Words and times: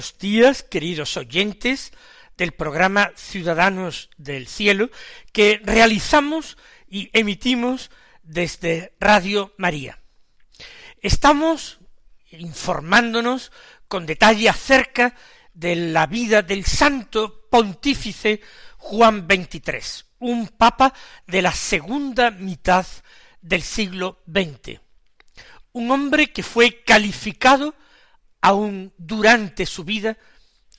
Buenos 0.00 0.18
días, 0.18 0.62
queridos 0.62 1.18
oyentes 1.18 1.92
del 2.38 2.52
programa 2.52 3.12
Ciudadanos 3.16 4.08
del 4.16 4.46
Cielo 4.46 4.88
que 5.30 5.60
realizamos 5.62 6.56
y 6.88 7.10
emitimos 7.12 7.90
desde 8.22 8.94
Radio 8.98 9.52
María. 9.58 9.98
Estamos 11.02 11.80
informándonos 12.30 13.52
con 13.88 14.06
detalle 14.06 14.48
acerca 14.48 15.14
de 15.52 15.76
la 15.76 16.06
vida 16.06 16.40
del 16.40 16.64
santo 16.64 17.46
pontífice 17.50 18.40
Juan 18.78 19.28
XXIII, 19.28 20.06
un 20.20 20.48
papa 20.48 20.94
de 21.26 21.42
la 21.42 21.52
segunda 21.52 22.30
mitad 22.30 22.86
del 23.42 23.60
siglo 23.60 24.22
XX, 24.26 24.80
un 25.72 25.90
hombre 25.90 26.32
que 26.32 26.42
fue 26.42 26.82
calificado 26.84 27.74
aún 28.40 28.92
durante 28.96 29.66
su 29.66 29.84
vida 29.84 30.16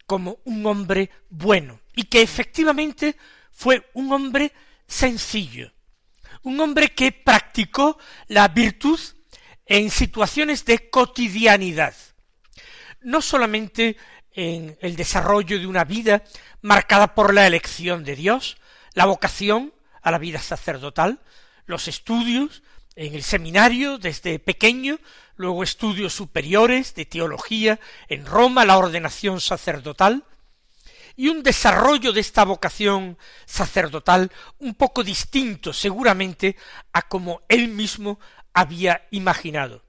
como 0.05 0.39
un 0.45 0.65
hombre 0.65 1.09
bueno. 1.29 1.79
Y 1.95 2.03
que 2.03 2.21
efectivamente 2.21 3.15
fue 3.51 3.89
un 3.93 4.11
hombre 4.13 4.53
sencillo, 4.87 5.71
un 6.43 6.59
hombre 6.59 6.89
que 6.89 7.11
practicó 7.11 7.97
la 8.27 8.47
virtud 8.47 8.99
en 9.65 9.89
situaciones 9.89 10.65
de 10.65 10.89
cotidianidad, 10.89 11.95
no 13.01 13.21
solamente 13.21 13.97
en 14.33 14.77
el 14.81 14.95
desarrollo 14.95 15.59
de 15.59 15.67
una 15.67 15.83
vida 15.83 16.23
marcada 16.61 17.13
por 17.13 17.33
la 17.33 17.47
elección 17.47 18.03
de 18.03 18.15
Dios, 18.15 18.57
la 18.93 19.05
vocación 19.05 19.73
a 20.01 20.11
la 20.11 20.17
vida 20.17 20.39
sacerdotal, 20.39 21.21
los 21.65 21.87
estudios 21.87 22.63
en 22.95 23.13
el 23.15 23.23
seminario 23.23 23.97
desde 23.97 24.39
pequeño, 24.39 24.99
luego 25.41 25.63
estudios 25.63 26.13
superiores 26.13 26.95
de 26.95 27.05
teología 27.05 27.79
en 28.07 28.25
Roma, 28.25 28.63
la 28.63 28.77
ordenación 28.77 29.41
sacerdotal, 29.41 30.23
y 31.17 31.27
un 31.27 31.43
desarrollo 31.43 32.13
de 32.13 32.21
esta 32.21 32.45
vocación 32.45 33.17
sacerdotal 33.45 34.31
un 34.59 34.75
poco 34.75 35.03
distinto 35.03 35.73
seguramente 35.73 36.55
a 36.93 37.01
como 37.01 37.41
él 37.49 37.67
mismo 37.67 38.19
había 38.53 39.07
imaginado, 39.11 39.83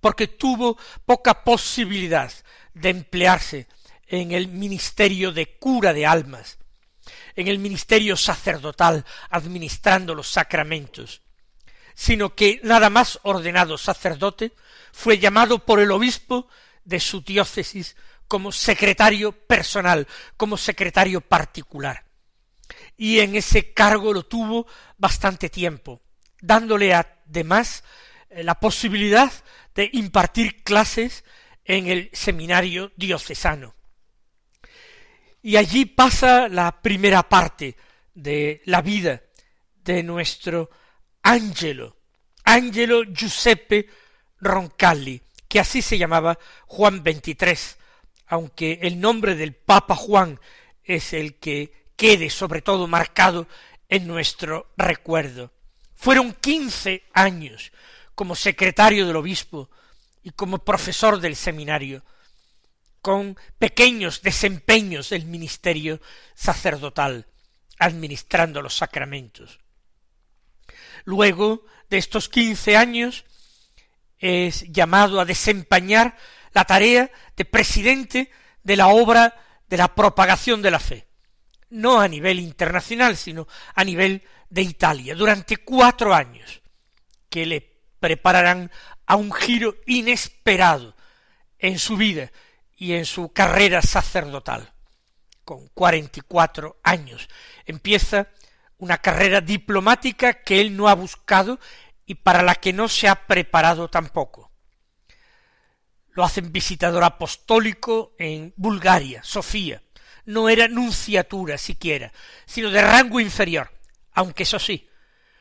porque 0.00 0.28
tuvo 0.28 0.78
poca 1.04 1.44
posibilidad 1.44 2.32
de 2.72 2.90
emplearse 2.90 3.68
en 4.06 4.32
el 4.32 4.48
ministerio 4.48 5.32
de 5.32 5.58
cura 5.58 5.92
de 5.92 6.06
almas, 6.06 6.58
en 7.36 7.48
el 7.48 7.58
ministerio 7.58 8.16
sacerdotal, 8.16 9.04
administrando 9.30 10.14
los 10.14 10.28
sacramentos, 10.28 11.20
sino 11.94 12.34
que 12.34 12.60
nada 12.62 12.90
más 12.90 13.18
ordenado 13.22 13.78
sacerdote, 13.78 14.52
fue 14.92 15.18
llamado 15.18 15.64
por 15.64 15.80
el 15.80 15.90
obispo 15.90 16.48
de 16.84 17.00
su 17.00 17.20
diócesis 17.20 17.96
como 18.28 18.52
secretario 18.52 19.32
personal, 19.32 20.06
como 20.36 20.56
secretario 20.56 21.20
particular. 21.20 22.04
Y 22.96 23.20
en 23.20 23.34
ese 23.34 23.72
cargo 23.72 24.12
lo 24.12 24.24
tuvo 24.24 24.66
bastante 24.98 25.50
tiempo, 25.50 26.00
dándole 26.40 26.94
además 26.94 27.84
eh, 28.30 28.42
la 28.44 28.54
posibilidad 28.58 29.32
de 29.74 29.90
impartir 29.92 30.62
clases 30.62 31.24
en 31.64 31.86
el 31.88 32.10
seminario 32.12 32.92
diocesano. 32.96 33.74
Y 35.42 35.56
allí 35.56 35.84
pasa 35.84 36.48
la 36.48 36.80
primera 36.80 37.28
parte 37.28 37.76
de 38.14 38.62
la 38.64 38.80
vida 38.80 39.22
de 39.82 40.02
nuestro 40.02 40.70
Angelo, 41.24 41.96
Angelo 42.44 43.02
Giuseppe 43.04 43.88
Roncalli, 44.40 45.22
que 45.48 45.58
así 45.58 45.80
se 45.80 45.96
llamaba 45.96 46.38
Juan 46.66 47.02
XXIII, 47.02 47.80
aunque 48.26 48.80
el 48.82 49.00
nombre 49.00 49.34
del 49.34 49.54
Papa 49.54 49.96
Juan 49.96 50.38
es 50.82 51.14
el 51.14 51.36
que 51.36 51.88
quede 51.96 52.28
sobre 52.28 52.60
todo 52.60 52.86
marcado 52.86 53.48
en 53.88 54.06
nuestro 54.06 54.74
recuerdo. 54.76 55.50
Fueron 55.94 56.34
quince 56.34 57.04
años 57.14 57.72
como 58.14 58.36
secretario 58.36 59.06
del 59.06 59.16
obispo 59.16 59.70
y 60.22 60.30
como 60.30 60.58
profesor 60.58 61.20
del 61.20 61.36
seminario, 61.36 62.04
con 63.00 63.38
pequeños 63.58 64.20
desempeños 64.20 65.08
del 65.08 65.24
ministerio 65.24 66.00
sacerdotal, 66.34 67.26
administrando 67.78 68.60
los 68.60 68.76
sacramentos. 68.76 69.63
Luego 71.04 71.64
de 71.90 71.98
estos 71.98 72.28
quince 72.28 72.76
años 72.76 73.24
es 74.18 74.64
llamado 74.72 75.20
a 75.20 75.24
desempeñar 75.24 76.16
la 76.52 76.64
tarea 76.64 77.10
de 77.36 77.44
presidente 77.44 78.30
de 78.62 78.76
la 78.76 78.88
obra 78.88 79.36
de 79.68 79.76
la 79.76 79.94
propagación 79.94 80.62
de 80.62 80.70
la 80.70 80.78
fe, 80.78 81.06
no 81.70 82.00
a 82.00 82.08
nivel 82.08 82.40
internacional, 82.40 83.16
sino 83.16 83.46
a 83.74 83.84
nivel 83.84 84.22
de 84.48 84.62
Italia, 84.62 85.14
durante 85.14 85.58
cuatro 85.58 86.14
años, 86.14 86.62
que 87.28 87.44
le 87.44 87.60
prepararán 87.98 88.70
a 89.06 89.16
un 89.16 89.32
giro 89.32 89.76
inesperado 89.86 90.94
en 91.58 91.78
su 91.78 91.96
vida 91.96 92.30
y 92.76 92.92
en 92.92 93.04
su 93.04 93.32
carrera 93.32 93.82
sacerdotal. 93.82 94.72
Con 95.44 95.68
cuarenta 95.68 96.20
y 96.20 96.22
cuatro 96.22 96.78
años 96.82 97.28
empieza 97.66 98.28
una 98.84 98.98
carrera 98.98 99.40
diplomática 99.40 100.34
que 100.34 100.60
él 100.60 100.76
no 100.76 100.88
ha 100.88 100.94
buscado 100.94 101.58
y 102.04 102.16
para 102.16 102.42
la 102.42 102.54
que 102.54 102.74
no 102.74 102.86
se 102.86 103.08
ha 103.08 103.26
preparado 103.26 103.88
tampoco. 103.88 104.52
Lo 106.10 106.22
hacen 106.22 106.52
visitador 106.52 107.02
apostólico 107.02 108.14
en 108.18 108.52
Bulgaria, 108.56 109.24
Sofía. 109.24 109.82
No 110.26 110.50
era 110.50 110.68
nunciatura 110.68 111.56
siquiera, 111.56 112.12
sino 112.44 112.68
de 112.70 112.82
rango 112.82 113.20
inferior, 113.20 113.72
aunque 114.12 114.42
eso 114.42 114.58
sí, 114.58 114.86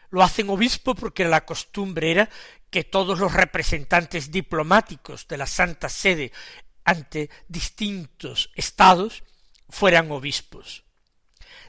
lo 0.10 0.24
hacen 0.24 0.50
obispo 0.50 0.96
porque 0.96 1.25
la 1.25 1.44
costumbre 1.44 2.12
era 2.12 2.30
que 2.69 2.86
todos 2.86 3.19
los 3.19 3.34
representantes 3.34 4.31
diplomáticos 4.31 5.28
de 5.28 5.38
la 5.38 5.48
Santa 5.48 5.89
Sede 5.89 6.31
ante 6.86 7.30
distintos 7.50 8.51
estados 8.56 9.24
fueran 9.68 10.12
obispos 10.12 10.83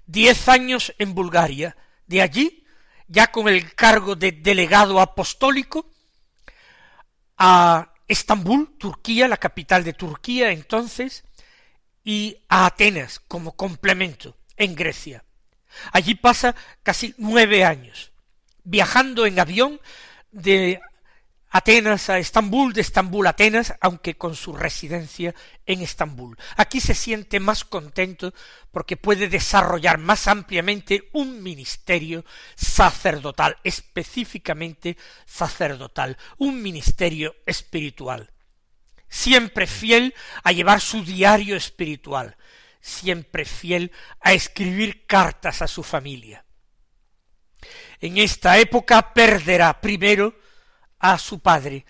diez 0.06 0.49
años 0.49 0.95
en 0.99 1.15
Bulgaria, 1.15 1.77
de 2.06 2.23
allí, 2.23 2.67
ya 3.09 3.29
con 3.29 3.49
el 3.49 3.75
cargo 3.75 4.17
de 4.17 4.33
delegado 4.33 5.01
apostólico, 5.01 5.91
a 7.37 7.93
Estambul, 8.06 8.77
Turquía, 8.79 9.29
la 9.29 9.37
capital 9.37 9.85
de 9.85 9.93
Turquía 9.93 10.51
entonces, 10.53 11.25
y 12.05 12.39
a 12.49 12.67
Atenas 12.67 13.21
como 13.21 13.56
complemento 13.56 14.37
en 14.56 14.75
Grecia. 14.75 15.25
Allí 15.93 16.15
pasa 16.15 16.55
casi 16.83 17.15
nueve 17.19 17.65
años, 17.65 18.12
viajando 18.62 19.27
en 19.27 19.41
avión 19.41 19.81
de 20.31 20.81
Atenas 21.56 22.11
a 22.11 22.19
Estambul, 22.19 22.73
de 22.73 22.81
Estambul 22.81 23.29
a 23.29 23.31
Atenas, 23.31 23.75
aunque 23.81 24.17
con 24.17 24.35
su 24.35 24.55
residencia 24.55 25.37
en 25.65 25.83
Estambul. 25.83 26.37
Aquí 26.56 26.81
se 26.81 26.97
siente 26.97 27.39
más 27.39 27.62
contento 27.65 28.35
porque 28.73 28.97
puede 28.97 29.29
desarrollar 29.29 29.99
más 29.99 30.27
ampliamente 30.27 31.11
un 31.12 31.45
ministerio 31.45 32.25
sacerdotal, 32.56 33.56
específicamente 33.62 34.97
sacerdotal, 35.27 36.19
un 36.39 36.61
ministerio 36.61 37.37
espiritual. 37.47 38.33
Siempre 39.09 39.69
fiel 39.69 40.12
a 40.43 40.51
llevar 40.51 40.81
su 40.81 41.05
diario 41.05 41.55
espiritual, 41.55 42.37
siempre 42.81 43.45
fiel 43.45 43.93
a 44.19 44.33
escribir 44.33 45.06
cartas 45.06 45.62
a 45.62 45.69
su 45.69 45.85
familia. 45.85 46.45
En 48.01 48.19
esta 48.19 48.59
época 48.59 49.15
perderá 49.15 49.81
primero 49.81 50.43
a 51.05 51.19
su 51.19 51.41
padre 51.41 51.85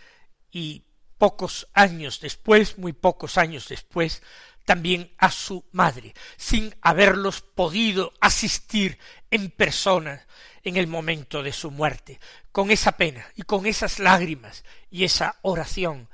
y 0.50 0.82
pocos 1.18 1.68
años 1.72 2.18
después, 2.18 2.78
muy 2.78 2.92
pocos 2.92 3.38
años 3.38 3.68
después, 3.68 4.22
también 4.64 5.14
a 5.18 5.30
su 5.30 5.64
madre, 5.70 6.14
sin 6.36 6.74
haberlos 6.82 7.40
podido 7.40 8.12
asistir 8.20 8.98
en 9.30 9.52
persona 9.52 10.26
en 10.64 10.76
el 10.76 10.88
momento 10.88 11.44
de 11.44 11.52
su 11.52 11.70
muerte. 11.70 12.18
Con 12.50 12.72
esa 12.72 12.96
pena 12.96 13.24
y 13.36 13.42
con 13.42 13.66
esas 13.66 14.00
lágrimas 14.00 14.64
y 14.90 15.04
esa 15.04 15.38
oración 15.42 16.08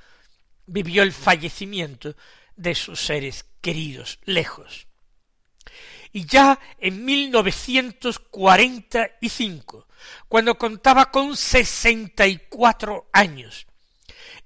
vivió 0.66 1.02
el 1.02 1.14
fallecimiento 1.14 2.14
de 2.56 2.74
sus 2.74 3.00
seres 3.00 3.46
queridos 3.62 4.18
lejos. 4.24 4.88
Y 6.12 6.26
ya 6.26 6.58
en 6.78 7.04
1945, 7.04 9.86
cuando 10.28 10.58
contaba 10.58 11.10
con 11.10 11.36
sesenta 11.36 12.26
y 12.26 12.38
cuatro 12.48 13.08
años, 13.12 13.66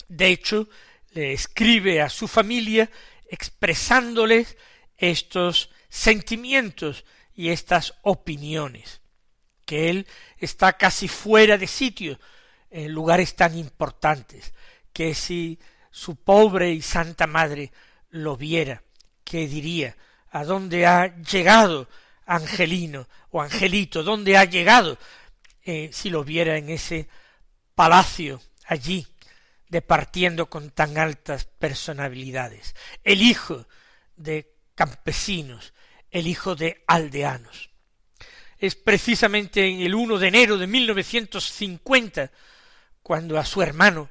De 0.09 0.29
hecho, 0.29 0.69
le 1.11 1.33
escribe 1.33 2.01
a 2.01 2.09
su 2.09 2.29
familia 2.29 2.91
expresándoles 3.29 4.57
estos 4.97 5.71
sentimientos 5.89 7.05
y 7.35 7.51
estas 7.51 7.95
opiniones, 8.03 9.01
que 9.67 9.91
él 9.91 10.07
está 10.39 10.75
casi 10.75 11.09
fuera 11.09 11.59
de 11.59 11.67
sitio 11.67 12.19
en 12.71 12.93
lugares 12.93 13.37
tan 13.37 13.59
importantes, 13.59 14.55
que 14.93 15.15
si 15.15 15.59
su 15.91 16.17
pobre 16.17 16.73
y 16.73 16.81
santa 16.81 17.27
madre 17.27 17.73
lo 18.11 18.37
viera, 18.37 18.83
¿qué 19.25 19.47
diría? 19.47 19.97
¿A 20.31 20.45
dónde 20.45 20.87
ha 20.87 21.17
llegado 21.17 21.89
Angelino 22.25 23.09
o 23.31 23.43
Angelito? 23.43 24.03
¿Dónde 24.03 24.37
ha 24.39 24.45
llegado? 24.45 24.99
Eh, 25.63 25.91
si 25.93 26.11
lo 26.11 26.25
viera 26.25 26.57
en 26.57 26.71
ese 26.71 27.09
palacio 27.75 28.41
allí, 28.67 29.07
departiendo 29.69 30.49
con 30.49 30.71
tan 30.71 30.97
altas 30.97 31.45
personalidades. 31.45 32.75
El 33.03 33.23
hijo 33.23 33.67
de 34.17 34.55
campesinos, 34.75 35.75
el 36.11 36.27
hijo 36.27 36.55
de 36.55 36.85
aldeanos. 36.87 37.71
Es 38.59 38.75
precisamente 38.75 39.67
en 39.67 39.81
el 39.81 39.95
1 39.95 40.19
de 40.19 40.29
enero 40.29 40.57
de 40.57 40.67
1950 40.67 42.31
cuando 43.03 43.39
a 43.39 43.45
su 43.45 43.63
hermano 43.63 44.09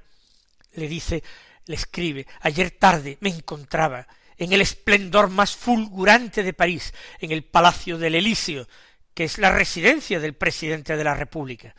le 0.74 0.88
dice, 0.88 1.24
le 1.66 1.76
escribe, 1.76 2.28
ayer 2.42 2.72
tarde 2.72 3.18
me 3.22 3.30
encontraba 3.30 4.08
en 4.38 4.54
el 4.54 4.62
esplendor 4.62 5.30
más 5.30 5.56
fulgurante 5.56 6.44
de 6.44 6.54
París, 6.54 6.94
en 7.20 7.32
el 7.32 7.44
Palacio 7.44 7.98
del 7.98 8.16
Elíseo, 8.16 8.68
que 9.14 9.24
es 9.24 9.38
la 9.38 9.52
residencia 9.52 10.20
del 10.20 10.34
presidente 10.34 10.98
de 10.98 11.04
la 11.04 11.16
República. 11.16 11.74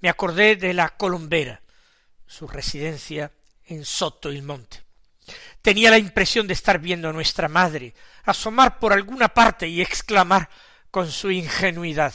Me 0.00 0.08
acordé 0.08 0.56
de 0.56 0.72
la 0.72 0.90
Colombera, 0.90 1.60
su 2.26 2.46
residencia 2.46 3.32
en 3.66 3.84
Soto 3.84 4.32
y 4.32 4.40
Monte. 4.42 4.82
Tenía 5.60 5.90
la 5.90 5.98
impresión 5.98 6.46
de 6.46 6.52
estar 6.52 6.78
viendo 6.78 7.08
a 7.08 7.12
nuestra 7.12 7.48
madre 7.48 7.94
asomar 8.24 8.78
por 8.78 8.92
alguna 8.92 9.28
parte 9.28 9.66
y 9.66 9.80
exclamar 9.80 10.48
con 10.90 11.10
su 11.10 11.30
ingenuidad 11.30 12.14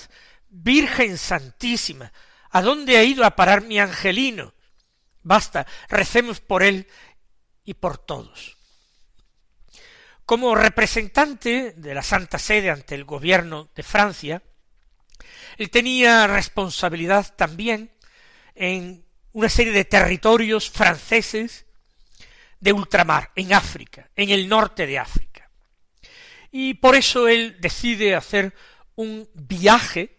Virgen 0.50 1.18
Santísima, 1.18 2.12
¿a 2.50 2.62
dónde 2.62 2.98
ha 2.98 3.04
ido 3.04 3.24
a 3.24 3.36
parar 3.36 3.62
mi 3.62 3.80
angelino? 3.80 4.54
Basta, 5.24 5.66
recemos 5.88 6.42
por 6.42 6.64
él 6.64 6.88
y 7.64 7.74
por 7.74 7.98
todos. 7.98 8.58
Como 10.26 10.56
representante 10.56 11.74
de 11.76 11.94
la 11.94 12.04
Santa 12.04 12.38
Sede 12.40 12.70
ante 12.70 12.96
el 12.96 13.06
gobierno 13.06 13.70
de 13.76 13.84
Francia, 13.84 14.42
él 15.58 15.70
tenía 15.70 16.28
responsabilidad 16.28 17.34
también 17.36 17.92
en 18.56 19.06
una 19.34 19.50
serie 19.50 19.74
de 19.74 19.86
territorios 19.86 20.70
franceses 20.70 21.66
de 22.60 22.74
ultramar, 22.74 23.32
en 23.36 23.54
África, 23.54 24.10
en 24.16 24.30
el 24.30 24.48
norte 24.48 24.86
de 24.86 25.00
África. 25.00 25.21
Y 26.52 26.76
por 26.76 26.96
eso 26.96 27.28
él 27.28 27.58
decide 27.60 28.16
hacer 28.16 28.54
un 28.96 29.28
viaje 29.34 30.18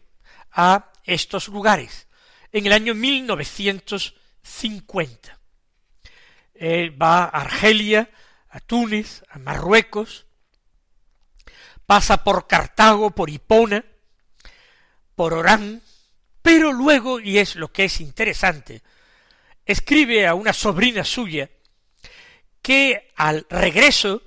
a 0.51 0.93
estos 1.05 1.49
lugares 1.49 2.07
en 2.53 2.67
el 2.67 2.73
año 2.73 2.95
1950. 2.95 5.39
Él 6.55 7.01
va 7.01 7.25
a 7.25 7.29
Argelia, 7.29 8.11
a 8.51 8.59
Túnez, 8.61 9.25
a 9.29 9.39
Marruecos, 9.39 10.27
pasa 11.87 12.23
por 12.23 12.47
Cartago, 12.47 13.11
por 13.11 13.31
Hipona, 13.31 13.85
por 15.15 15.35
Orán, 15.35 15.83
pero 16.43 16.73
luego, 16.73 17.21
y 17.21 17.39
es 17.39 17.57
lo 17.57 17.73
que 17.73 17.85
es 17.85 18.01
interesante, 18.01 18.83
escribe 19.65 20.27
a 20.27 20.35
una 20.35 20.53
sobrina 20.53 21.05
suya, 21.05 21.49
que 22.61 23.13
al 23.17 23.47
regreso, 23.49 24.23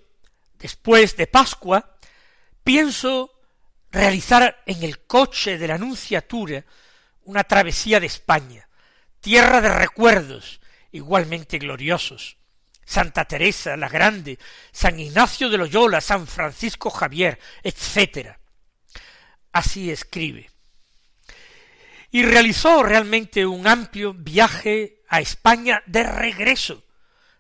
después 0.58 1.16
de 1.16 1.28
Pascua, 1.28 1.95
pienso 2.66 3.32
realizar 3.92 4.62
en 4.66 4.84
el 4.84 5.06
coche 5.06 5.58
de 5.58 5.68
la 5.68 5.76
Anunciatura 5.76 6.66
una 7.24 7.46
travesía 7.46 8.02
de 8.02 8.08
España, 8.08 8.68
tierra 9.22 9.62
de 9.62 9.70
recuerdos 9.70 10.60
igualmente 10.92 11.60
gloriosos. 11.60 12.38
Santa 12.84 13.26
Teresa 13.26 13.78
la 13.78 13.90
Grande, 13.90 14.38
San 14.72 15.00
Ignacio 15.00 15.50
de 15.50 15.58
Loyola, 15.58 16.02
San 16.02 16.28
Francisco 16.28 16.90
Javier, 16.90 17.40
etc. 17.64 18.36
Así 19.52 19.90
escribe. 19.90 20.50
Y 22.12 22.24
realizó 22.24 22.84
realmente 22.84 23.46
un 23.46 23.68
amplio 23.68 24.14
viaje 24.14 25.02
a 25.10 25.20
España 25.20 25.82
de 25.88 26.04
regreso, 26.04 26.84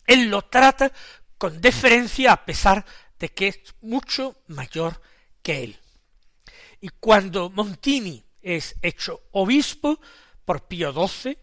Él 0.05 0.29
lo 0.29 0.43
trata 0.43 0.91
con 1.37 1.59
deferencia 1.59 2.31
a 2.31 2.45
pesar 2.45 2.85
de 3.17 3.29
que 3.29 3.47
es 3.47 3.59
mucho 3.81 4.43
mayor 4.47 5.01
que 5.41 5.63
él. 5.63 5.79
Y 6.79 6.89
cuando 6.89 7.49
Montini 7.49 8.23
es 8.41 8.75
hecho 8.83 9.23
obispo 9.31 9.99
por 10.45 10.67
Pío 10.67 10.93
XII, 10.93 11.37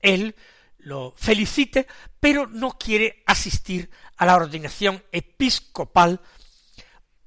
él 0.00 0.34
lo 0.78 1.12
felicite, 1.16 1.86
pero 2.18 2.46
no 2.46 2.78
quiere 2.78 3.22
asistir 3.26 3.90
a 4.16 4.24
la 4.24 4.36
ordenación 4.36 5.04
episcopal 5.12 6.20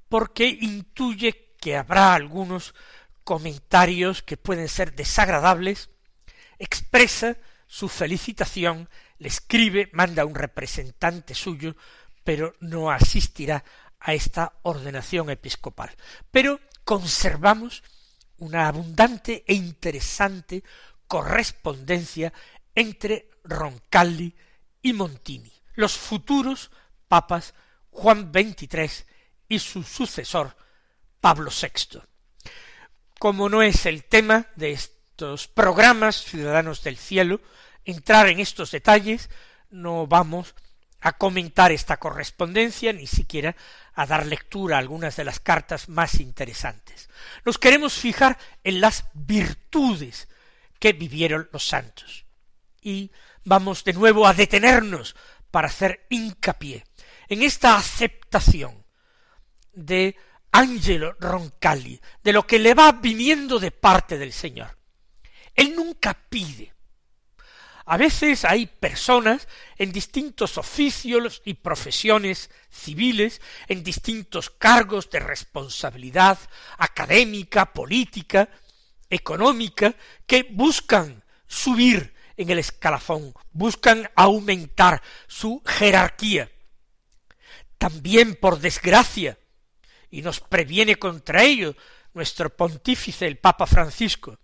porque 0.08 0.46
intuye 0.48 1.54
que 1.60 1.76
habrá 1.76 2.14
algunos 2.14 2.74
comentarios 3.22 4.22
que 4.22 4.36
pueden 4.36 4.68
ser 4.68 4.94
desagradables, 4.96 5.90
expresa 6.58 7.36
su 7.72 7.88
felicitación, 7.88 8.90
le 9.16 9.28
escribe, 9.28 9.88
manda 9.94 10.26
un 10.26 10.34
representante 10.34 11.34
suyo, 11.34 11.74
pero 12.22 12.54
no 12.60 12.90
asistirá 12.90 13.64
a 13.98 14.12
esta 14.12 14.58
ordenación 14.60 15.30
episcopal. 15.30 15.90
Pero 16.30 16.60
conservamos 16.84 17.82
una 18.36 18.68
abundante 18.68 19.42
e 19.46 19.54
interesante 19.54 20.62
correspondencia 21.06 22.30
entre 22.74 23.30
Roncalli 23.42 24.36
y 24.82 24.92
Montini, 24.92 25.50
los 25.72 25.96
futuros 25.96 26.70
papas 27.08 27.54
Juan 27.88 28.30
XXIII 28.34 29.06
y 29.48 29.58
su 29.60 29.82
sucesor 29.82 30.54
Pablo 31.22 31.50
VI. 31.50 32.02
Como 33.18 33.48
no 33.48 33.62
es 33.62 33.86
el 33.86 34.04
tema 34.04 34.48
de 34.56 34.72
estos 35.22 35.46
programas 35.46 36.24
Ciudadanos 36.24 36.82
del 36.82 36.96
Cielo, 36.96 37.40
entrar 37.84 38.28
en 38.28 38.40
estos 38.40 38.72
detalles, 38.72 39.30
no 39.70 40.08
vamos 40.08 40.56
a 41.00 41.12
comentar 41.12 41.70
esta 41.70 41.96
correspondencia, 41.98 42.92
ni 42.92 43.06
siquiera 43.06 43.54
a 43.94 44.04
dar 44.04 44.26
lectura 44.26 44.74
a 44.74 44.78
algunas 44.80 45.14
de 45.14 45.22
las 45.22 45.38
cartas 45.38 45.88
más 45.88 46.18
interesantes. 46.18 47.08
Nos 47.44 47.56
queremos 47.56 47.94
fijar 47.94 48.36
en 48.64 48.80
las 48.80 49.04
virtudes 49.14 50.26
que 50.80 50.92
vivieron 50.92 51.48
los 51.52 51.68
santos. 51.68 52.24
Y 52.80 53.12
vamos 53.44 53.84
de 53.84 53.92
nuevo 53.92 54.26
a 54.26 54.34
detenernos 54.34 55.14
para 55.52 55.68
hacer 55.68 56.04
hincapié 56.10 56.84
en 57.28 57.42
esta 57.42 57.76
aceptación 57.76 58.84
de 59.72 60.16
Angelo 60.50 61.14
Roncalli, 61.20 62.00
de 62.24 62.32
lo 62.32 62.44
que 62.44 62.58
le 62.58 62.74
va 62.74 62.90
viniendo 62.90 63.60
de 63.60 63.70
parte 63.70 64.18
del 64.18 64.32
Señor. 64.32 64.81
Él 65.54 65.74
nunca 65.76 66.14
pide, 66.28 66.72
a 67.84 67.96
veces 67.96 68.44
hay 68.44 68.66
personas 68.66 69.48
en 69.76 69.92
distintos 69.92 70.56
oficios 70.56 71.42
y 71.44 71.54
profesiones 71.54 72.50
civiles, 72.70 73.40
en 73.66 73.82
distintos 73.82 74.50
cargos 74.50 75.10
de 75.10 75.20
responsabilidad 75.20 76.38
académica, 76.78 77.72
política, 77.72 78.48
económica, 79.10 79.94
que 80.26 80.44
buscan 80.44 81.24
subir 81.46 82.14
en 82.36 82.50
el 82.50 82.60
escalafón, 82.60 83.34
buscan 83.50 84.08
aumentar 84.14 85.02
su 85.26 85.60
jerarquía. 85.66 86.50
También, 87.78 88.36
por 88.36 88.60
desgracia, 88.60 89.38
y 90.08 90.22
nos 90.22 90.40
previene 90.40 90.96
contra 90.96 91.42
ello 91.42 91.74
nuestro 92.14 92.54
pontífice 92.54 93.26
el 93.26 93.38
Papa 93.38 93.66
Francisco, 93.66 94.38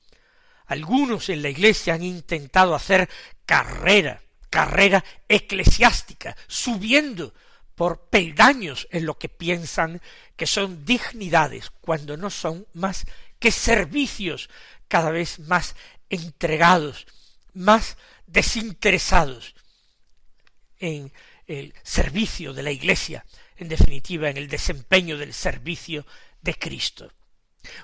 algunos 0.68 1.30
en 1.30 1.42
la 1.42 1.48
Iglesia 1.48 1.94
han 1.94 2.02
intentado 2.02 2.74
hacer 2.74 3.08
carrera, 3.46 4.22
carrera 4.50 5.04
eclesiástica, 5.26 6.36
subiendo 6.46 7.34
por 7.74 8.08
peldaños 8.08 8.86
en 8.90 9.06
lo 9.06 9.18
que 9.18 9.28
piensan 9.28 10.02
que 10.36 10.46
son 10.46 10.84
dignidades, 10.84 11.70
cuando 11.80 12.16
no 12.16 12.28
son 12.28 12.66
más 12.74 13.06
que 13.38 13.50
servicios 13.50 14.50
cada 14.88 15.10
vez 15.10 15.38
más 15.38 15.74
entregados, 16.10 17.06
más 17.54 17.96
desinteresados 18.26 19.54
en 20.78 21.12
el 21.46 21.72
servicio 21.82 22.52
de 22.52 22.62
la 22.62 22.72
Iglesia, 22.72 23.24
en 23.56 23.68
definitiva 23.68 24.28
en 24.28 24.36
el 24.36 24.48
desempeño 24.48 25.16
del 25.16 25.32
servicio 25.32 26.04
de 26.42 26.54
Cristo. 26.54 27.10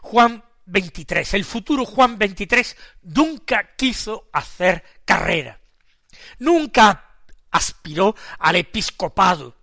Juan 0.03 0.45
23. 0.67 1.35
El 1.35 1.45
futuro 1.45 1.85
Juan 1.85 2.19
23 2.19 2.77
nunca 3.03 3.75
quiso 3.77 4.29
hacer 4.33 4.83
carrera, 5.05 5.61
nunca 6.39 7.11
aspiró 7.51 8.15
al 8.39 8.57
episcopado, 8.57 9.57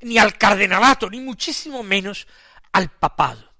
ni 0.00 0.18
al 0.18 0.36
cardenalato, 0.36 1.08
ni 1.08 1.20
muchísimo 1.20 1.82
menos 1.82 2.26
al 2.72 2.90
papado. 2.90 3.52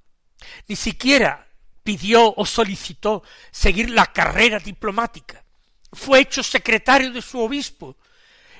Ni 0.66 0.76
siquiera 0.76 1.48
pidió 1.82 2.34
o 2.36 2.44
solicitó 2.44 3.22
seguir 3.50 3.90
la 3.90 4.06
carrera 4.06 4.58
diplomática. 4.58 5.44
Fue 5.92 6.20
hecho 6.20 6.42
secretario 6.42 7.12
de 7.12 7.22
su 7.22 7.38
obispo 7.40 7.96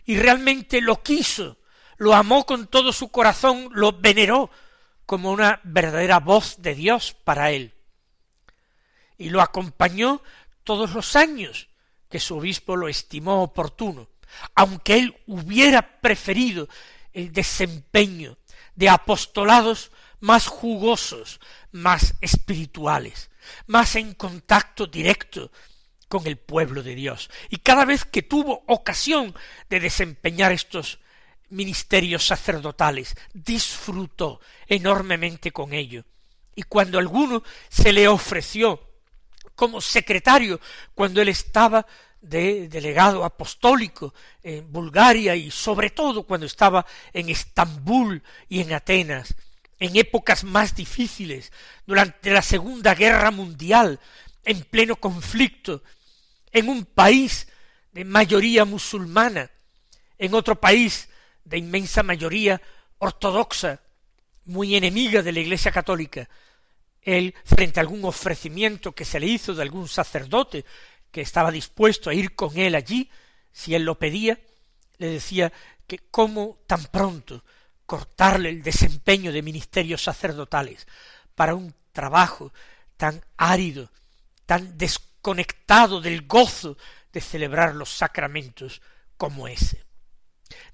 y 0.05 0.17
realmente 0.17 0.81
lo 0.81 1.03
quiso, 1.03 1.59
lo 1.97 2.15
amó 2.15 2.47
con 2.47 2.67
todo 2.67 2.93
su 2.93 3.09
corazón, 3.09 3.71
lo 3.73 3.93
veneró 3.93 4.51
como 5.07 5.33
una 5.33 5.61
verdadera 5.65 6.21
voz 6.21 6.63
de 6.63 6.75
Dios 6.75 7.17
para 7.25 7.51
él 7.51 7.75
y 9.23 9.31
lo 9.31 9.41
acompañó 9.41 10.21
todos 10.65 10.93
los 10.95 11.17
años 11.17 11.69
que 12.11 12.19
su 12.21 12.37
obispo 12.37 12.77
lo 12.77 12.89
estimó 12.89 13.43
oportuno, 13.43 14.09
aunque 14.55 14.99
él 14.99 15.17
hubiera 15.27 16.01
preferido 16.01 16.69
el 17.13 17.33
desempeño 17.33 18.37
de 18.75 18.89
apostolados 18.89 19.93
más 20.21 20.47
jugosos, 20.47 21.41
más 21.71 22.15
espirituales, 22.21 23.31
más 23.67 23.97
en 23.97 24.15
contacto 24.15 24.87
directo 24.87 25.51
con 26.09 26.27
el 26.27 26.37
pueblo 26.37 26.83
de 26.83 26.95
Dios. 26.95 27.31
Y 27.49 27.59
cada 27.59 27.85
vez 27.85 28.05
que 28.05 28.23
tuvo 28.23 28.65
ocasión 28.67 29.35
de 29.71 29.81
desempeñar 29.81 30.53
estos 30.53 30.99
ministerios 31.49 32.27
sacerdotales, 32.27 33.15
disfrutó 33.33 34.41
enormemente 34.67 35.53
con 35.53 35.73
ello. 35.73 36.05
Y 36.55 36.65
cuando 36.65 36.99
alguno 36.99 37.43
se 37.69 37.93
le 37.93 38.09
ofreció 38.09 38.92
como 39.63 39.81
secretario, 39.81 40.59
cuando 40.93 41.23
él 41.23 41.29
estaba 41.29 41.87
de 42.21 42.67
delegado 42.67 43.23
apostólico 43.23 44.13
en 44.43 44.73
Bulgaria 44.73 45.37
y 45.37 45.53
sobre 45.53 45.91
todo 45.91 46.25
cuando 46.25 46.47
estaba 46.47 46.85
en 47.13 47.29
Estambul 47.29 48.21
y 48.49 48.59
en 48.59 48.73
Atenas, 48.73 49.37
en 49.79 49.95
épocas 49.95 50.43
más 50.43 50.75
difíciles, 50.75 51.53
durante 51.87 52.33
la 52.33 52.43
Segunda 52.43 52.97
Guerra 52.97 53.31
Mundial, 53.31 54.01
en 54.45 54.63
pleno 54.63 54.97
conflicto, 54.97 55.85
en 56.51 56.69
un 56.69 56.85
país 56.85 57.47
de 57.93 58.05
mayoría 58.05 58.65
musulmana, 58.65 59.49
en 60.19 60.35
otro 60.35 60.61
país 60.61 61.09
de 61.45 61.59
inmensa 61.59 62.03
mayoría 62.03 62.61
ortodoxa, 62.99 63.81
muy 64.45 64.75
enemiga 64.75 65.23
de 65.23 65.31
la 65.31 65.39
Iglesia 65.39 65.71
católica, 65.71 66.29
él, 67.03 67.35
frente 67.45 67.81
a 67.81 67.83
algún 67.83 68.05
ofrecimiento 68.05 68.93
que 68.93 69.05
se 69.05 69.21
le 69.21 69.27
hizo 69.27 69.55
de 69.55 69.63
algún 69.63 69.89
sacerdote 69.89 70.65
que 71.11 71.21
estaba 71.21 71.51
dispuesto 71.51 72.09
a 72.09 72.15
ir 72.15 72.35
con 72.35 72.57
él 72.57 72.75
allí, 72.75 73.11
si 73.53 73.75
él 73.75 73.85
lo 73.85 73.99
pedía, 73.99 74.39
le 74.99 75.09
decía 75.09 75.53
que 75.87 75.99
cómo 75.99 76.61
tan 76.67 76.85
pronto 76.87 77.45
cortarle 77.85 78.49
el 78.49 78.63
desempeño 78.63 79.33
de 79.33 79.43
ministerios 79.43 80.03
sacerdotales 80.03 80.87
para 81.35 81.55
un 81.55 81.75
trabajo 81.93 82.53
tan 82.97 83.23
árido, 83.37 83.91
tan 84.47 84.79
desconectado 84.79 86.01
del 86.01 86.27
gozo 86.27 86.79
de 87.13 87.21
celebrar 87.21 87.75
los 87.75 87.91
sacramentos 87.91 88.81
como 89.17 89.49
ese. 89.49 89.85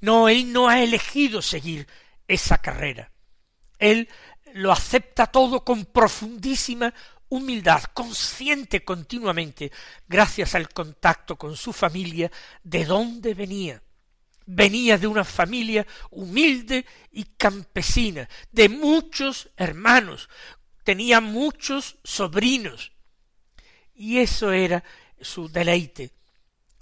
No, 0.00 0.28
él 0.28 0.52
no 0.52 0.68
ha 0.68 0.82
elegido 0.82 1.42
seguir 1.42 1.88
esa 2.28 2.58
carrera. 2.58 3.10
Él 3.78 4.08
lo 4.54 4.72
acepta 4.72 5.26
todo 5.26 5.64
con 5.64 5.84
profundísima 5.86 6.92
humildad, 7.28 7.82
consciente 7.94 8.84
continuamente, 8.84 9.70
gracias 10.06 10.54
al 10.54 10.68
contacto 10.70 11.36
con 11.36 11.56
su 11.56 11.72
familia, 11.72 12.30
de 12.62 12.84
dónde 12.84 13.34
venía. 13.34 13.82
Venía 14.46 14.96
de 14.96 15.06
una 15.06 15.24
familia 15.24 15.86
humilde 16.10 16.86
y 17.12 17.24
campesina, 17.24 18.28
de 18.50 18.70
muchos 18.70 19.50
hermanos, 19.56 20.30
tenía 20.84 21.20
muchos 21.20 21.98
sobrinos. 22.02 22.92
Y 23.94 24.18
eso 24.18 24.52
era 24.52 24.82
su 25.20 25.48
deleite, 25.48 26.12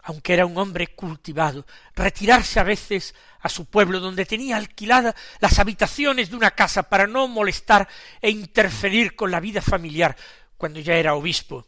aunque 0.07 0.35
era 0.35 0.47
un 0.47 0.57
hombre 0.57 0.87
cultivado, 0.87 1.67
retirarse 1.97 2.61
a 2.61 2.63
veces 2.63 3.13
a 3.41 3.49
su 3.49 3.65
pueblo, 3.65 3.99
donde 3.99 4.25
tenía 4.25 4.57
alquilada 4.57 5.17
las 5.41 5.59
habitaciones 5.59 6.31
de 6.31 6.37
una 6.37 6.53
casa 6.53 6.85
para 6.85 7.09
no 7.09 7.27
molestar 7.27 7.89
e 8.23 8.31
interferir 8.31 9.17
con 9.17 9.33
la 9.33 9.41
vida 9.41 9.61
familiar 9.61 10.17
cuando 10.57 10.79
ya 10.79 10.95
era 10.95 11.17
obispo, 11.17 11.67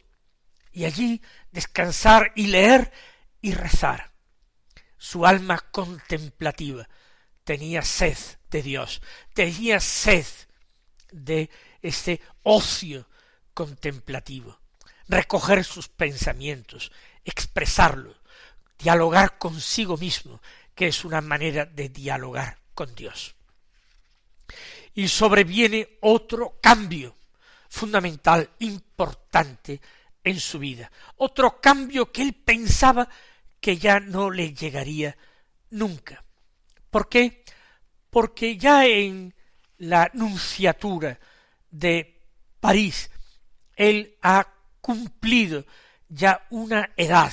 y 0.71 0.85
allí 0.85 1.21
descansar 1.51 2.31
y 2.33 2.47
leer 2.47 2.93
y 3.41 3.51
rezar. 3.51 4.13
Su 4.97 5.25
alma 5.25 5.59
contemplativa 5.71 6.87
tenía 7.43 7.81
sed 7.81 8.17
de 8.49 8.61
Dios, 8.61 9.01
tenía 9.33 9.81
sed 9.81 10.25
de 11.11 11.49
ese 11.81 12.21
ocio 12.43 13.09
contemplativo, 13.53 14.61
recoger 15.09 15.65
sus 15.65 15.89
pensamientos, 15.89 16.93
expresarlos, 17.25 18.18
dialogar 18.79 19.37
consigo 19.37 19.97
mismo, 19.97 20.41
que 20.73 20.87
es 20.87 21.03
una 21.03 21.19
manera 21.19 21.65
de 21.65 21.89
dialogar 21.89 22.57
con 22.73 22.95
Dios. 22.95 23.35
Y 24.95 25.07
sobreviene 25.09 25.97
otro 26.01 26.57
cambio 26.61 27.15
fundamental, 27.67 28.49
importante 28.59 29.79
en 30.23 30.39
su 30.39 30.59
vida, 30.59 30.91
otro 31.17 31.59
cambio 31.61 32.11
que 32.11 32.21
él 32.23 32.33
pensaba 32.33 33.07
que 33.59 33.77
ya 33.77 33.99
no 33.99 34.31
le 34.31 34.53
llegaría 34.53 35.15
nunca. 35.71 36.23
¿Por 36.89 37.09
qué? 37.09 37.43
Porque 38.09 38.57
ya 38.57 38.85
en 38.85 39.33
la 39.77 40.09
nunciatura 40.13 41.19
de 41.69 42.21
París, 42.59 43.11
él 43.75 44.17
ha 44.21 44.47
cumplido 44.81 45.65
ya 46.07 46.47
una 46.49 46.91
edad 46.97 47.31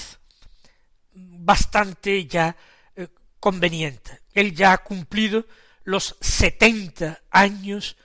bastante 1.46 2.26
ya 2.26 2.56
eh, 2.96 3.08
conveniente. 3.38 4.22
Él 4.34 4.54
ya 4.54 4.72
ha 4.72 4.78
cumplido 4.78 5.46
los 5.84 6.16
setenta 6.20 7.22
años 7.30 7.96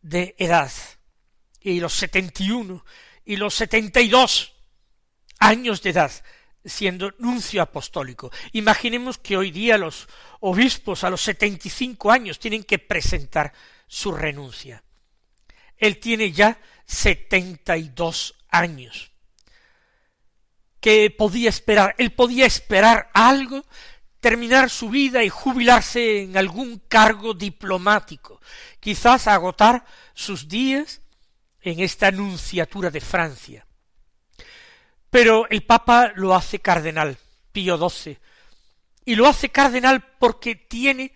de 0.00 0.34
edad 0.38 0.72
y 1.60 1.78
los 1.78 1.92
setenta 1.92 2.42
y 2.42 2.50
uno 2.50 2.84
y 3.24 3.36
los 3.36 3.54
setenta 3.54 4.00
y 4.00 4.08
dos 4.08 4.54
años 5.38 5.82
de 5.82 5.90
edad 5.90 6.12
siendo 6.64 7.12
nuncio 7.18 7.60
apostólico. 7.62 8.32
Imaginemos 8.52 9.18
que 9.18 9.36
hoy 9.36 9.50
día 9.50 9.76
los 9.76 10.08
obispos 10.40 11.04
a 11.04 11.10
los 11.10 11.20
setenta 11.20 11.68
y 11.68 11.70
cinco 11.70 12.10
años 12.10 12.38
tienen 12.38 12.64
que 12.64 12.78
presentar 12.78 13.52
su 13.86 14.10
renuncia. 14.10 14.82
Él 15.76 15.98
tiene 16.00 16.32
ya 16.32 16.58
setenta 16.86 17.76
y 17.76 17.90
dos 17.90 18.34
años 18.48 19.12
que 20.86 21.10
podía 21.10 21.48
esperar. 21.48 21.96
Él 21.98 22.12
podía 22.12 22.46
esperar 22.46 23.10
algo, 23.12 23.64
terminar 24.20 24.70
su 24.70 24.88
vida 24.88 25.24
y 25.24 25.28
jubilarse 25.28 26.22
en 26.22 26.36
algún 26.36 26.80
cargo 26.86 27.34
diplomático, 27.34 28.40
quizás 28.78 29.26
agotar 29.26 29.84
sus 30.14 30.46
días 30.46 31.00
en 31.60 31.80
esta 31.80 32.12
nunciatura 32.12 32.92
de 32.92 33.00
Francia. 33.00 33.66
Pero 35.10 35.48
el 35.50 35.64
Papa 35.64 36.12
lo 36.14 36.36
hace 36.36 36.60
cardenal, 36.60 37.18
Pío 37.50 37.76
XII, 37.76 38.20
y 39.06 39.16
lo 39.16 39.26
hace 39.26 39.48
cardenal 39.48 40.04
porque 40.20 40.54
tiene 40.54 41.14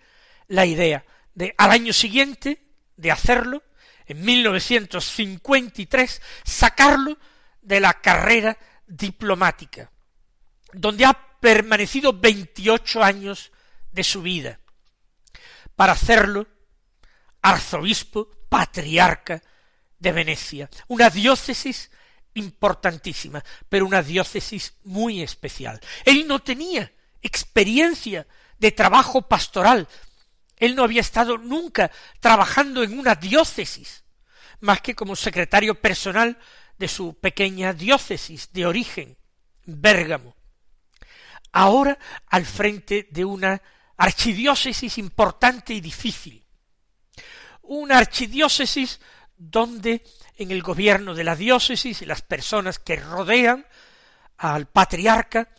la 0.49 0.65
idea 0.65 1.05
de 1.33 1.55
al 1.57 1.71
año 1.71 1.93
siguiente 1.93 2.61
de 2.97 3.09
hacerlo, 3.09 3.63
en 4.05 4.21
1953, 4.25 6.21
sacarlo 6.43 7.17
de 7.61 7.79
la 7.79 7.93
carrera 7.93 8.57
diplomática, 8.91 9.89
donde 10.73 11.05
ha 11.05 11.13
permanecido 11.39 12.13
veintiocho 12.13 13.03
años 13.03 13.51
de 13.91 14.03
su 14.03 14.21
vida, 14.21 14.59
para 15.75 15.93
hacerlo 15.93 16.47
arzobispo, 17.41 18.29
patriarca 18.49 19.41
de 19.97 20.11
Venecia, 20.11 20.69
una 20.87 21.09
diócesis 21.09 21.89
importantísima, 22.33 23.43
pero 23.69 23.85
una 23.85 24.01
diócesis 24.01 24.73
muy 24.83 25.21
especial. 25.21 25.79
Él 26.05 26.27
no 26.27 26.39
tenía 26.39 26.91
experiencia 27.21 28.27
de 28.59 28.71
trabajo 28.71 29.23
pastoral, 29.23 29.87
él 30.57 30.75
no 30.75 30.83
había 30.83 31.01
estado 31.01 31.37
nunca 31.37 31.91
trabajando 32.19 32.83
en 32.83 32.99
una 32.99 33.15
diócesis, 33.15 34.03
más 34.59 34.81
que 34.81 34.93
como 34.93 35.15
secretario 35.15 35.75
personal 35.75 36.37
de 36.81 36.87
su 36.87 37.13
pequeña 37.13 37.73
diócesis 37.73 38.51
de 38.51 38.65
origen, 38.65 39.15
Bérgamo. 39.65 40.35
Ahora 41.51 41.95
al 42.25 42.43
frente 42.43 43.07
de 43.11 43.23
una 43.23 43.61
archidiócesis 43.97 44.97
importante 44.97 45.75
y 45.75 45.79
difícil. 45.79 46.43
Una 47.61 47.99
archidiócesis 47.99 48.99
donde 49.37 50.03
en 50.37 50.49
el 50.49 50.63
gobierno 50.63 51.13
de 51.13 51.23
la 51.23 51.35
diócesis 51.35 52.01
y 52.01 52.07
las 52.07 52.23
personas 52.23 52.79
que 52.79 52.95
rodean 52.95 53.63
al 54.37 54.65
patriarca 54.65 55.49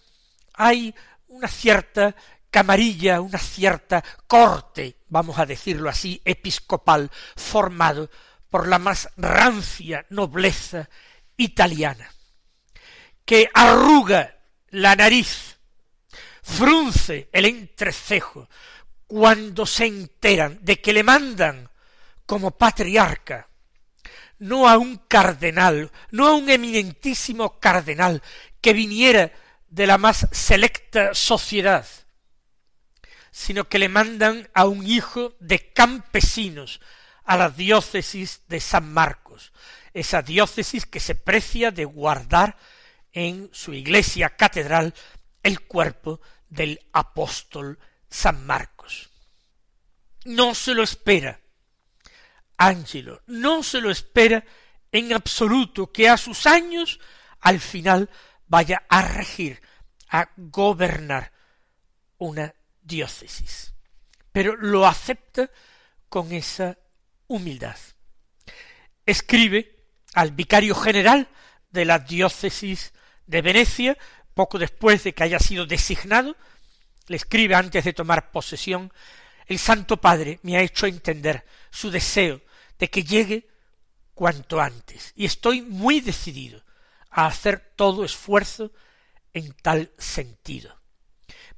hay 0.55 0.93
una 1.29 1.47
cierta 1.47 2.17
camarilla, 2.51 3.21
una 3.21 3.39
cierta 3.39 4.03
corte, 4.27 4.97
vamos 5.09 5.39
a 5.39 5.47
decirlo 5.47 5.89
así, 5.89 6.21
episcopal, 6.25 7.13
formado 7.37 8.11
por 8.51 8.67
la 8.67 8.81
más 8.81 9.09
rancia 9.17 10.05
nobleza 10.11 10.89
italiana, 11.42 12.11
que 13.24 13.48
arruga 13.52 14.38
la 14.70 14.96
nariz, 14.96 15.59
frunce 16.42 17.28
el 17.33 17.44
entrecejo, 17.44 18.48
cuando 19.07 19.66
se 19.66 19.87
enteran 19.87 20.59
de 20.62 20.81
que 20.81 20.92
le 20.92 21.02
mandan 21.02 21.68
como 22.24 22.52
patriarca, 22.52 23.48
no 24.38 24.68
a 24.68 24.78
un 24.78 24.96
cardenal, 24.96 25.90
no 26.11 26.26
a 26.26 26.33
un 26.33 26.48
eminentísimo 26.48 27.61
cardenal 27.61 28.22
que 28.61 28.72
viniera 28.72 29.31
de 29.68 29.87
la 29.87 29.98
más 29.98 30.26
selecta 30.33 31.14
sociedad, 31.14 31.87
sino 33.31 33.68
que 33.68 33.78
le 33.78 33.88
mandan 33.88 34.48
a 34.55 34.66
un 34.66 34.87
hijo 34.87 35.35
de 35.40 35.72
campesinos 35.72 36.81
a 37.24 37.37
la 37.37 37.50
diócesis 37.50 38.42
de 38.48 38.61
San 38.61 38.92
Marcos, 38.92 39.52
esa 39.94 40.22
diócesis 40.22 40.87
que 40.87 41.00
se 41.00 41.14
precia 41.14 41.70
de 41.70 41.85
guardar 41.85 42.57
en 43.12 43.50
su 43.52 43.74
iglesia 43.74 44.31
catedral 44.31 44.94
el 45.42 45.61
cuerpo 45.61 46.20
del 46.48 46.81
apóstol 46.92 47.78
San 48.09 48.46
Marcos. 48.46 49.11
no 50.24 50.55
se 50.55 50.74
lo 50.74 50.83
espera. 50.83 51.40
Ángelo 52.57 53.22
no 53.26 53.62
se 53.62 53.81
lo 53.81 53.90
espera 53.90 54.44
en 54.92 55.12
absoluto 55.12 55.90
que 55.90 56.09
a 56.09 56.16
sus 56.16 56.46
años 56.46 57.00
al 57.40 57.59
final 57.59 58.09
vaya 58.46 58.85
a 58.88 59.02
regir, 59.02 59.61
a 60.09 60.28
gobernar 60.37 61.33
una 62.18 62.55
diócesis. 62.83 63.74
Pero 64.31 64.57
lo 64.57 64.87
acepta 64.87 65.50
con 66.09 66.33
esa 66.33 66.78
humildad. 67.26 67.76
Escribe 69.05 69.82
al 70.14 70.33
vicario 70.33 70.75
general 70.75 71.29
de 71.70 71.85
la 71.85 71.98
diócesis 71.98 72.92
de 73.27 73.42
Venecia, 73.42 73.98
poco 74.35 74.59
después 74.59 75.05
de 75.05 75.14
que 75.14 75.25
haya 75.25 75.38
sido 75.38 75.66
designado, 75.66 76.37
le 77.09 77.16
escribe 77.16 77.55
antes 77.55 77.85
de 77.85 77.92
tomar 77.92 78.31
posesión, 78.31 78.92
el 79.46 79.59
Santo 79.59 79.96
Padre 79.98 80.38
me 80.42 80.57
ha 80.57 80.62
hecho 80.62 80.87
entender 80.87 81.44
su 81.70 81.90
deseo 81.90 82.40
de 82.79 82.88
que 82.88 83.05
llegue 83.05 83.48
cuanto 84.14 84.61
antes, 84.61 85.12
y 85.16 85.25
estoy 85.25 85.62
muy 85.62 86.01
decidido 86.01 86.62
a 87.11 87.27
hacer 87.27 87.72
todo 87.77 88.05
esfuerzo 88.05 88.72
en 89.33 89.53
tal 89.55 89.90
sentido. 89.98 90.79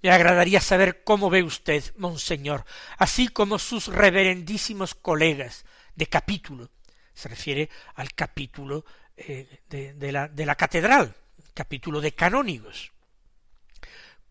Me 0.03 0.11
agradaría 0.11 0.61
saber 0.61 1.03
cómo 1.03 1.31
ve 1.31 1.43
usted, 1.43 1.83
monseñor, 1.97 2.65
así 2.99 3.29
como 3.29 3.59
sus 3.59 3.89
reverendísimos 3.89 4.95
colegas 4.95 5.65
de 5.95 6.07
capítulo, 6.07 6.71
se 7.15 7.29
refiere 7.29 7.71
al 7.95 8.13
capítulo 8.13 8.85
eh, 9.17 9.61
de, 9.69 10.13
la, 10.13 10.29
de 10.29 10.45
la 10.47 10.57
catedral, 10.57 11.15
capítulo 11.55 12.01
de 12.01 12.13
canónigos. 12.13 12.93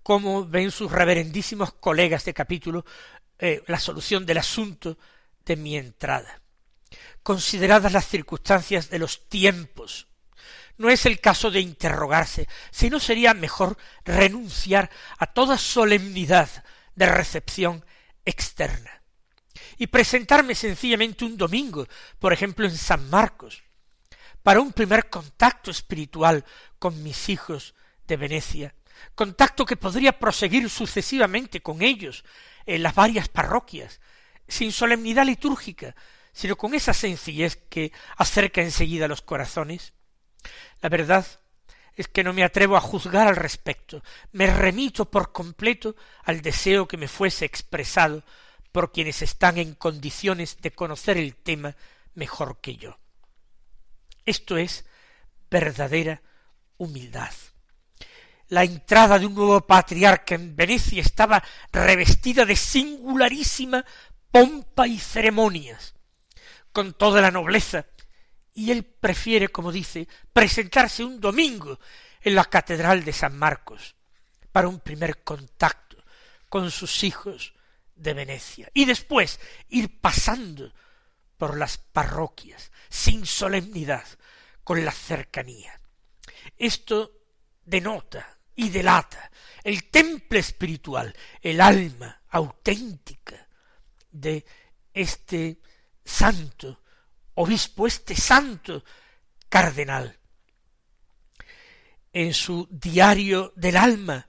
Cómo 0.03 0.45
ven 0.45 0.71
sus 0.71 0.91
reverendísimos 0.91 1.73
colegas 1.73 2.25
de 2.25 2.33
capítulo 2.33 2.85
eh, 3.39 3.63
la 3.67 3.79
solución 3.79 4.25
del 4.25 4.39
asunto 4.39 4.97
de 5.45 5.55
mi 5.55 5.77
entrada. 5.77 6.41
Consideradas 7.23 7.93
las 7.93 8.07
circunstancias 8.07 8.89
de 8.89 8.99
los 8.99 9.29
tiempos, 9.29 10.07
no 10.77 10.89
es 10.89 11.05
el 11.05 11.21
caso 11.21 11.51
de 11.51 11.61
interrogarse, 11.61 12.49
sino 12.71 12.99
sería 12.99 13.33
mejor 13.33 13.77
renunciar 14.03 14.89
a 15.17 15.27
toda 15.27 15.57
solemnidad 15.57 16.49
de 16.95 17.05
recepción 17.05 17.85
externa 18.25 19.02
y 19.77 19.87
presentarme 19.87 20.55
sencillamente 20.55 21.25
un 21.25 21.37
domingo, 21.37 21.87
por 22.19 22.33
ejemplo 22.33 22.65
en 22.65 22.77
San 22.77 23.09
Marcos, 23.09 23.63
para 24.41 24.61
un 24.61 24.73
primer 24.73 25.09
contacto 25.09 25.71
espiritual 25.71 26.43
con 26.79 27.01
mis 27.01 27.29
hijos 27.29 27.75
de 28.07 28.17
Venecia, 28.17 28.75
contacto 29.15 29.65
que 29.65 29.77
podría 29.77 30.19
proseguir 30.19 30.69
sucesivamente 30.69 31.61
con 31.61 31.81
ellos 31.81 32.23
en 32.65 32.83
las 32.83 32.95
varias 32.95 33.29
parroquias, 33.29 34.01
sin 34.47 34.71
solemnidad 34.71 35.25
litúrgica, 35.25 35.95
sino 36.33 36.55
con 36.55 36.73
esa 36.73 36.93
sencillez 36.93 37.57
que 37.69 37.91
acerca 38.17 38.61
enseguida 38.61 39.07
los 39.07 39.21
corazones. 39.21 39.93
La 40.81 40.89
verdad 40.89 41.25
es 41.95 42.07
que 42.07 42.23
no 42.23 42.33
me 42.33 42.43
atrevo 42.43 42.75
a 42.75 42.81
juzgar 42.81 43.27
al 43.27 43.35
respecto, 43.35 44.03
me 44.31 44.47
remito 44.47 45.09
por 45.09 45.31
completo 45.31 45.95
al 46.23 46.41
deseo 46.41 46.87
que 46.87 46.97
me 46.97 47.07
fuese 47.07 47.45
expresado 47.45 48.23
por 48.73 48.91
quienes 48.91 49.21
están 49.21 49.59
en 49.59 49.75
condiciones 49.75 50.57
de 50.59 50.71
conocer 50.71 51.17
el 51.17 51.35
tema 51.35 51.75
mejor 52.15 52.59
que 52.59 52.75
yo. 52.75 52.97
Esto 54.25 54.57
es 54.57 54.83
verdadera 55.49 56.21
humildad. 56.77 57.31
La 58.49 58.63
entrada 58.63 59.19
de 59.19 59.27
un 59.27 59.35
nuevo 59.35 59.61
patriarca 59.61 60.33
en 60.35 60.55
Venecia 60.55 61.01
estaba 61.01 61.43
revestida 61.71 62.45
de 62.45 62.55
singularísima 62.55 63.85
pompa 64.31 64.87
y 64.87 64.97
ceremonias, 64.97 65.93
con 66.71 66.93
toda 66.93 67.21
la 67.21 67.29
nobleza, 67.29 67.85
y 68.55 68.71
él 68.71 68.83
prefiere, 68.83 69.49
como 69.49 69.71
dice, 69.71 70.07
presentarse 70.33 71.03
un 71.03 71.21
domingo 71.21 71.79
en 72.21 72.33
la 72.33 72.45
Catedral 72.45 73.03
de 73.03 73.13
San 73.13 73.37
Marcos 73.37 73.95
para 74.51 74.67
un 74.67 74.79
primer 74.79 75.23
contacto 75.23 75.97
con 76.49 76.71
sus 76.71 77.03
hijos 77.03 77.52
de 77.95 78.13
Venecia, 78.13 78.69
y 78.73 78.85
después 78.85 79.39
ir 79.69 79.99
pasando 79.99 80.73
por 81.37 81.57
las 81.57 81.77
parroquias 81.77 82.71
sin 82.89 83.25
solemnidad, 83.25 84.05
con 84.63 84.85
la 84.85 84.91
cercanía. 84.91 85.79
Esto 86.57 87.11
denota 87.65 88.37
y 88.55 88.69
delata 88.69 89.31
el 89.63 89.89
temple 89.89 90.39
espiritual, 90.39 91.15
el 91.41 91.59
alma 91.59 92.21
auténtica 92.29 93.47
de 94.11 94.45
este 94.93 95.59
santo 96.03 96.81
obispo, 97.35 97.87
este 97.87 98.15
santo 98.15 98.83
cardenal. 99.49 100.17
En 102.11 102.33
su 102.33 102.67
diario 102.69 103.53
del 103.55 103.77
alma 103.77 104.27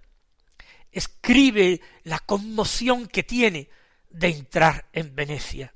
escribe 0.95 1.81
la 2.05 2.21
conmoción 2.21 3.07
que 3.07 3.23
tiene 3.23 3.69
de 4.09 4.29
entrar 4.29 4.89
en 4.93 5.15
Venecia. 5.15 5.75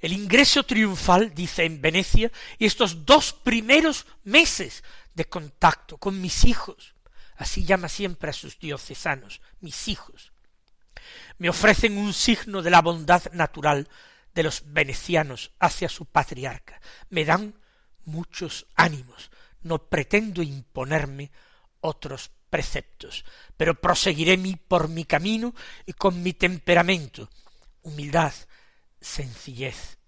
El 0.00 0.12
ingreso 0.12 0.64
triunfal, 0.64 1.34
dice, 1.34 1.64
en 1.64 1.80
Venecia, 1.80 2.32
y 2.58 2.66
estos 2.66 3.04
dos 3.04 3.32
primeros 3.32 4.06
meses 4.24 4.82
de 5.14 5.26
contacto 5.26 5.98
con 5.98 6.20
mis 6.20 6.44
hijos, 6.44 6.94
así 7.36 7.64
llama 7.64 7.88
siempre 7.88 8.30
a 8.30 8.34
sus 8.34 8.58
diocesanos, 8.58 9.42
mis 9.60 9.88
hijos, 9.88 10.32
me 11.38 11.48
ofrecen 11.48 11.98
un 11.98 12.12
signo 12.12 12.62
de 12.62 12.70
la 12.70 12.82
bondad 12.82 13.30
natural 13.32 13.88
de 14.34 14.42
los 14.42 14.62
venecianos 14.72 15.52
hacia 15.58 15.88
su 15.88 16.06
patriarca, 16.06 16.80
me 17.10 17.24
dan 17.24 17.54
muchos 18.04 18.66
ánimos, 18.74 19.30
no 19.62 19.88
pretendo 19.88 20.42
imponerme 20.42 21.30
otros 21.80 22.30
preceptos, 22.50 23.24
pero 23.56 23.80
proseguiré 23.80 24.36
mi 24.36 24.56
por 24.56 24.88
mi 24.88 25.04
camino 25.04 25.54
y 25.86 25.92
con 25.92 26.22
mi 26.22 26.32
temperamento, 26.32 27.30
humildad, 27.82 28.32
sencillez, 29.00 29.98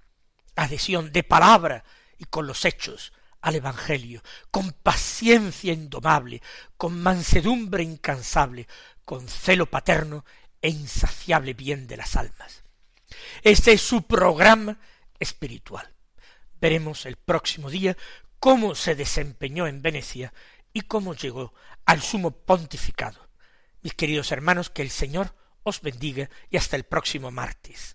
adhesión 0.56 1.12
de 1.12 1.22
palabra 1.22 1.84
y 2.18 2.24
con 2.24 2.46
los 2.46 2.64
hechos 2.64 3.12
al 3.40 3.56
Evangelio, 3.56 4.22
con 4.50 4.72
paciencia 4.72 5.72
indomable, 5.72 6.42
con 6.76 7.00
mansedumbre 7.00 7.82
incansable, 7.82 8.68
con 9.04 9.28
celo 9.28 9.66
paterno 9.66 10.24
e 10.60 10.68
insaciable 10.68 11.54
bien 11.54 11.86
de 11.86 11.96
las 11.96 12.16
almas. 12.16 12.62
Este 13.42 13.72
es 13.72 13.82
su 13.82 14.06
programa 14.06 14.78
espiritual. 15.18 15.92
Veremos 16.60 17.04
el 17.06 17.16
próximo 17.16 17.68
día 17.68 17.96
cómo 18.38 18.74
se 18.74 18.94
desempeñó 18.94 19.66
en 19.66 19.82
Venecia 19.82 20.32
y 20.72 20.82
cómo 20.82 21.14
llegó 21.14 21.52
al 21.86 22.02
sumo 22.02 22.30
pontificado. 22.30 23.28
Mis 23.82 23.94
queridos 23.94 24.32
hermanos, 24.32 24.70
que 24.70 24.82
el 24.82 24.90
Señor 24.90 25.34
os 25.62 25.80
bendiga 25.80 26.30
y 26.50 26.56
hasta 26.56 26.76
el 26.76 26.84
próximo 26.84 27.30
martes. 27.30 27.94